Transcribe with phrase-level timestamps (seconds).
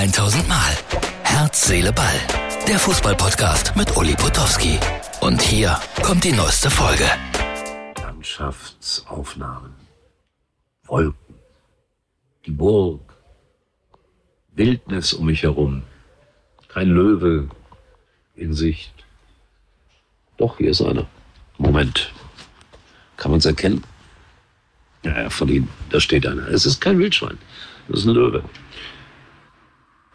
[0.00, 0.78] 1000 Mal.
[1.24, 2.18] Herz, Seele, Ball.
[2.66, 4.78] Der Fußballpodcast mit Uli Potowski.
[5.20, 7.04] Und hier kommt die neueste Folge.
[8.02, 9.74] Landschaftsaufnahmen.
[10.86, 11.34] Wolken.
[12.46, 13.02] Die Burg.
[14.54, 15.82] Wildnis um mich herum.
[16.68, 17.50] Kein Löwe
[18.36, 18.94] in Sicht.
[20.38, 21.06] Doch, hier ist einer.
[21.58, 22.10] Moment.
[23.18, 23.84] Kann man es erkennen?
[25.04, 25.68] Ja, ja, von Ihnen.
[25.90, 26.48] Da steht einer.
[26.48, 27.36] Es ist kein Wildschwein.
[27.86, 28.42] Das ist ein Löwe.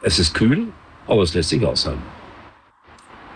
[0.08, 0.68] Es ist kühl,
[1.08, 2.04] aber es lässt sich aushalten.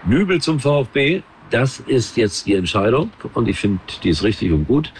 [0.05, 3.09] Nübel zum VfB, das ist jetzt die Entscheidung.
[3.33, 4.93] Und ich finde, die ist richtig und gut.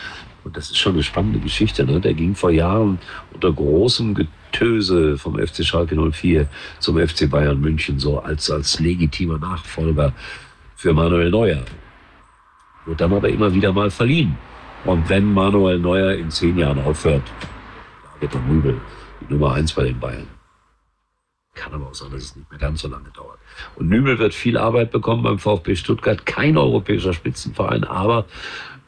[0.43, 1.85] Und das ist schon eine spannende Geschichte.
[1.85, 2.01] Ne?
[2.01, 2.97] Der ging vor Jahren
[3.35, 6.47] unter großem Getöse vom FC Schalke 04
[6.79, 10.11] zum FC Bayern München, so als, als legitimer Nachfolger
[10.75, 11.61] für Manuel Neuer.
[12.88, 14.35] Wird dann aber immer wieder mal verliehen.
[14.85, 17.31] Und wenn Manuel Neuer in zehn Jahren aufhört,
[18.21, 18.81] wird der Nübel
[19.21, 20.38] die Nummer eins bei den Bayern.
[21.59, 23.38] Kann aber auch sein, dass es nicht mehr ganz so lange dauert.
[23.75, 26.25] Und Nübel wird viel Arbeit bekommen beim VfB Stuttgart.
[26.25, 28.25] Kein europäischer Spitzenverein, aber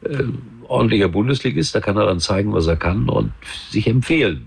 [0.02, 0.24] äh,
[0.66, 1.74] ordentlicher Bundesligist.
[1.74, 3.34] Da kann er dann zeigen, was er kann und
[3.68, 4.46] sich empfehlen.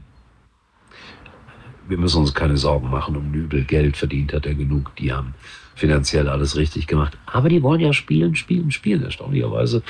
[1.87, 3.63] Wir müssen uns keine Sorgen machen um Nübel.
[3.63, 4.95] Geld verdient hat er genug.
[4.95, 5.35] Die haben
[5.75, 7.15] finanziell alles richtig gemacht.
[7.27, 9.83] Aber die wollen ja spielen, spielen, spielen, erstaunlicherweise.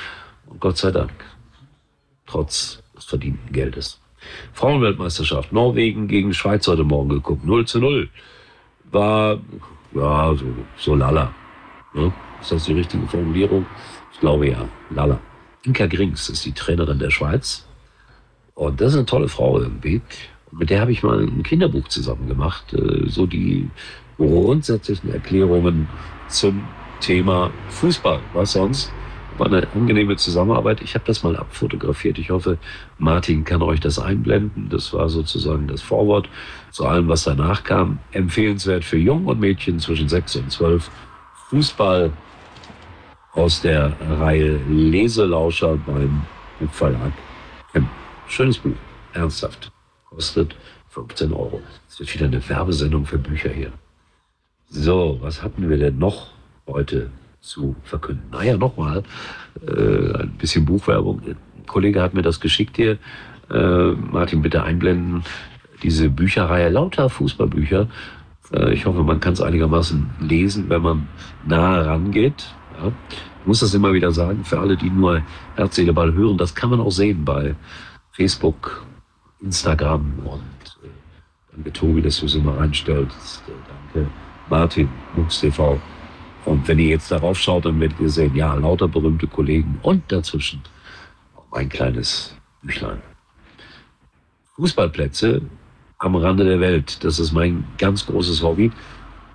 [0.44, 1.24] Und Gott sei Dank.
[2.26, 3.98] Trotz des verdienten Geldes.
[4.52, 5.52] Frauenweltmeisterschaft.
[5.52, 7.44] Norwegen gegen Schweiz heute Morgen geguckt.
[7.44, 8.08] 0 zu 0.
[8.90, 9.38] War,
[9.94, 10.44] ja, so,
[10.76, 11.32] so lala.
[11.94, 12.12] Ne?
[12.40, 13.66] Ist das die richtige Formulierung?
[14.12, 14.68] Ich glaube ja.
[14.90, 15.18] Lala.
[15.62, 17.66] Inka Grings ist die Trainerin der Schweiz.
[18.54, 20.00] Und das ist eine tolle Frau irgendwie.
[20.50, 22.72] Und mit der habe ich mal ein Kinderbuch zusammen gemacht.
[22.72, 23.68] Äh, so die
[24.16, 25.88] grundsätzlichen Erklärungen
[26.28, 26.62] zum
[27.00, 28.20] Thema Fußball.
[28.32, 28.92] Was sonst?
[29.38, 30.80] War eine angenehme Zusammenarbeit.
[30.82, 32.18] Ich habe das mal abfotografiert.
[32.18, 32.58] Ich hoffe,
[32.98, 34.68] Martin kann euch das einblenden.
[34.70, 36.28] Das war sozusagen das Vorwort
[36.70, 37.98] zu allem, was danach kam.
[38.12, 40.90] Empfehlenswert für Jungen und Mädchen zwischen 6 und 12.
[41.50, 42.12] Fußball
[43.32, 46.22] aus der Reihe Leselauscher beim
[46.72, 47.12] Verlag.
[48.28, 48.72] Schönes Buch.
[49.12, 49.70] Ernsthaft.
[50.10, 50.56] Kostet
[50.88, 51.60] 15 Euro.
[51.88, 53.72] Es wird wieder eine Werbesendung für Bücher hier.
[54.68, 56.28] So, was hatten wir denn noch
[56.66, 57.10] heute
[57.46, 58.24] zu verkünden?
[58.30, 59.02] Naja, nochmal
[59.66, 61.22] äh, ein bisschen Buchwerbung.
[61.26, 61.36] Ein
[61.66, 62.98] Kollege hat mir das geschickt hier.
[63.50, 65.22] Äh, Martin, bitte einblenden.
[65.82, 67.88] Diese Bücherreihe, lauter Fußballbücher.
[68.52, 71.08] Äh, ich hoffe, man kann es einigermaßen lesen, wenn man
[71.46, 72.54] nahe rangeht.
[72.78, 72.92] Ja.
[73.40, 75.22] Ich muss das immer wieder sagen, für alle, die nur
[75.54, 77.54] Herz, Seele, Ball hören, das kann man auch sehen bei
[78.10, 78.84] Facebook,
[79.40, 80.88] Instagram und äh,
[81.54, 83.44] danke Tobi, dass du es immer reinstellst.
[83.94, 84.08] Danke
[84.48, 85.80] Martin, Mux TV.
[86.46, 90.10] Und wenn ihr jetzt darauf schaut, dann werdet ihr sehen, ja, lauter berühmte Kollegen und
[90.10, 90.62] dazwischen
[91.50, 93.02] ein kleines Büchlein.
[94.54, 95.42] Fußballplätze
[95.98, 98.70] am Rande der Welt, das ist mein ganz großes Hobby.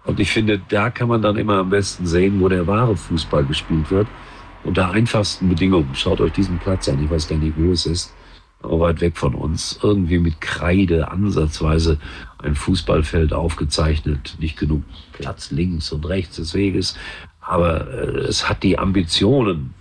[0.06, 3.46] Und ich finde, da kann man dann immer am besten sehen, wo der wahre Fußball
[3.46, 4.08] gespielt wird.
[4.64, 5.94] Unter einfachsten Bedingungen.
[5.94, 7.04] Schaut euch diesen Platz an.
[7.04, 8.14] Ich weiß gar nicht, wo es ist
[8.64, 12.00] weit weg von uns, irgendwie mit Kreide ansatzweise
[12.38, 14.84] ein Fußballfeld aufgezeichnet, nicht genug
[15.14, 16.96] Platz links und rechts des Weges,
[17.40, 19.74] aber äh, es hat die Ambitionen,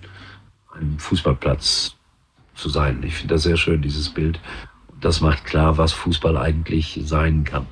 [0.75, 1.97] ein Fußballplatz
[2.55, 3.03] zu sein.
[3.03, 4.41] Ich finde das sehr schön, dieses Bild.
[5.01, 7.67] Das macht klar, was Fußball eigentlich sein kann.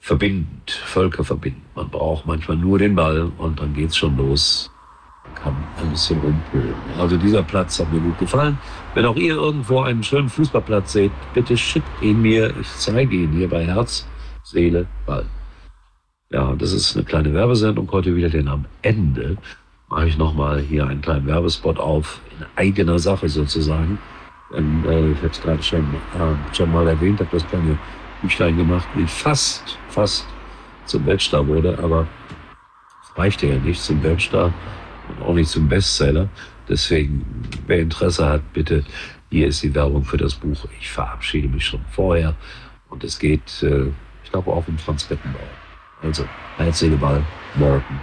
[0.00, 1.64] Verbindend, Völker verbindend.
[1.76, 4.70] Man braucht manchmal nur den Ball und dann geht's schon los
[5.42, 6.74] kann ein bisschen rumpölen.
[6.98, 8.58] Also dieser Platz hat mir gut gefallen.
[8.94, 12.52] Wenn auch ihr irgendwo einen schönen Fußballplatz seht, bitte schickt ihn mir.
[12.60, 14.06] Ich zeige ihn hier bei Herz,
[14.44, 15.24] Seele, Ball.
[16.30, 19.36] Ja, das ist eine kleine Werbesendung heute wieder, denn am Ende
[19.88, 23.98] mache ich nochmal hier einen kleinen Werbespot auf, in eigener Sache sozusagen.
[24.54, 27.78] Denn, äh, ich habe es gerade schon, äh, schon mal erwähnt, habe das kleine
[28.22, 30.26] Büchlein gemacht, wie fast, fast
[30.86, 32.06] zum Weltstar wurde, aber
[33.02, 34.52] es reichte ja nicht zum Weltstar
[35.08, 36.28] und auch nicht zum Bestseller.
[36.68, 37.24] Deswegen,
[37.66, 38.84] wer Interesse hat, bitte,
[39.30, 40.66] hier ist die Werbung für das Buch.
[40.80, 42.34] Ich verabschiede mich schon vorher
[42.90, 43.86] und es geht, äh,
[44.24, 45.42] ich glaube, auch um Franz Beckenbauer.
[46.02, 46.24] Also,
[46.56, 48.00] Herzliche Ball, Morten,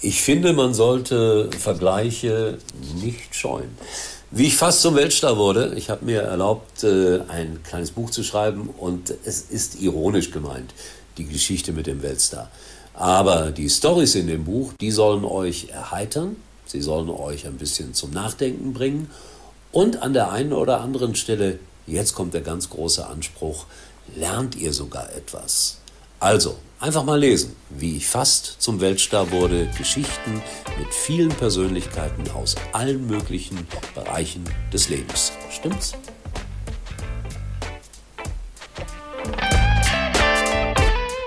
[0.00, 2.58] Ich finde, man sollte Vergleiche
[3.00, 3.70] nicht scheuen.
[4.32, 8.24] Wie ich fast zum Weltstar wurde, ich habe mir erlaubt, äh, ein kleines Buch zu
[8.24, 10.74] schreiben und es ist ironisch gemeint,
[11.18, 12.50] die Geschichte mit dem Weltstar.
[12.94, 16.36] Aber die Stories in dem Buch, die sollen euch erheitern,
[16.66, 19.10] sie sollen euch ein bisschen zum Nachdenken bringen
[19.72, 23.66] und an der einen oder anderen Stelle, jetzt kommt der ganz große Anspruch,
[24.14, 25.78] lernt ihr sogar etwas.
[26.20, 30.42] Also, einfach mal lesen, wie ich fast zum Weltstar wurde, Geschichten
[30.78, 35.32] mit vielen Persönlichkeiten aus allen möglichen Bereichen des Lebens.
[35.50, 35.94] Stimmt's?